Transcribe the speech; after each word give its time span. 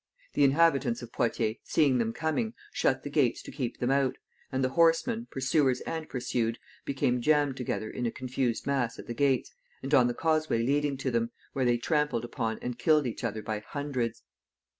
The 0.33 0.43
inhabitants 0.43 1.03
of 1.03 1.11
Poictiers, 1.13 1.57
seeing 1.63 1.99
them 1.99 2.11
coming, 2.11 2.55
shut 2.73 3.03
the 3.03 3.09
gates 3.11 3.43
to 3.43 3.51
keep 3.51 3.77
them 3.77 3.91
out, 3.91 4.15
and 4.51 4.63
the 4.63 4.69
horsemen, 4.69 5.27
pursuers 5.29 5.79
and 5.81 6.09
pursued, 6.09 6.57
became 6.85 7.21
jammed 7.21 7.55
together 7.55 7.87
in 7.87 8.07
a 8.07 8.11
confused 8.11 8.65
mass 8.65 8.97
at 8.97 9.05
the 9.05 9.13
gates, 9.13 9.53
and 9.83 9.93
on 9.93 10.07
the 10.07 10.15
causeway 10.15 10.63
leading 10.63 10.97
to 10.97 11.11
them, 11.11 11.29
where 11.53 11.65
they 11.65 11.77
trampled 11.77 12.25
upon 12.25 12.57
and 12.63 12.79
killed 12.79 13.05
each 13.05 13.23
other 13.23 13.43
by 13.43 13.59
hundreds. 13.59 14.23